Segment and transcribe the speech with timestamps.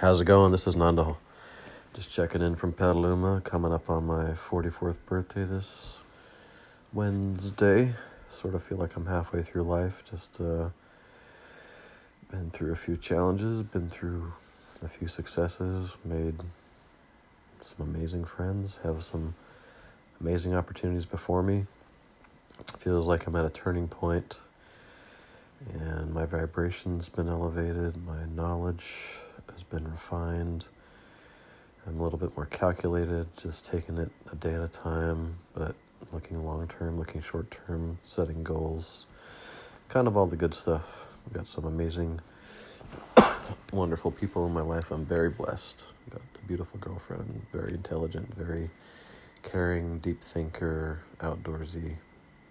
[0.00, 0.52] How's it going?
[0.52, 1.18] This is Nando.
[1.92, 5.98] Just checking in from Petaluma, coming up on my 44th birthday this
[6.92, 7.92] Wednesday.
[8.28, 10.04] Sort of feel like I'm halfway through life.
[10.08, 10.68] Just uh,
[12.30, 14.32] been through a few challenges, been through
[14.84, 16.36] a few successes, made
[17.60, 19.34] some amazing friends, have some
[20.20, 21.66] amazing opportunities before me.
[22.78, 24.38] Feels like I'm at a turning point
[25.74, 29.18] and my vibration's been elevated, my knowledge
[29.70, 30.66] been refined.
[31.86, 35.74] I'm a little bit more calculated, just taking it a day at a time, but
[36.12, 39.06] looking long term, looking short term, setting goals,
[39.88, 41.06] kind of all the good stuff.
[41.26, 42.20] I've got some amazing,
[43.72, 44.90] wonderful people in my life.
[44.90, 45.84] I'm very blessed.
[46.06, 48.70] I've got a beautiful girlfriend, very intelligent, very
[49.42, 51.96] caring, deep thinker, outdoorsy,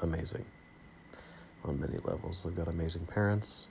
[0.00, 0.44] amazing
[1.64, 2.44] on many levels.
[2.46, 3.66] I've got amazing parents,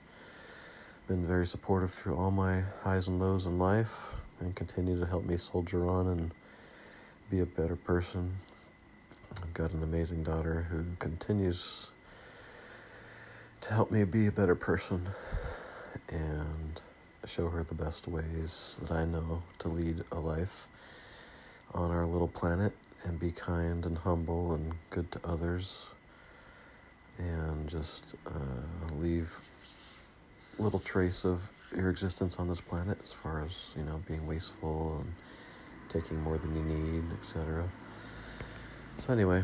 [1.08, 5.24] been very supportive through all my highs and lows in life, and continue to help
[5.24, 6.30] me soldier on and
[7.30, 8.32] be a better person.
[9.42, 11.88] I've got an amazing daughter who continues
[13.62, 15.08] to help me be a better person
[16.08, 16.80] and
[17.24, 20.66] show her the best ways that I know to lead a life
[21.74, 22.72] on our little planet
[23.04, 25.86] and be kind and humble and good to others
[27.18, 29.38] and just uh, leave
[30.58, 34.98] little trace of your existence on this planet as far as you know being wasteful
[35.00, 35.14] and
[35.88, 37.68] taking more than you need etc
[38.98, 39.42] so anyway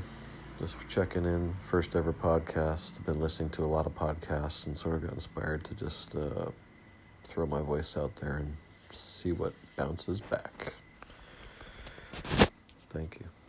[0.59, 1.55] just checking in.
[1.55, 2.99] First ever podcast.
[2.99, 6.17] I've been listening to a lot of podcasts and sort of got inspired to just
[6.17, 6.47] uh,
[7.25, 8.57] throw my voice out there and
[8.91, 10.75] see what bounces back.
[12.91, 13.48] Thank you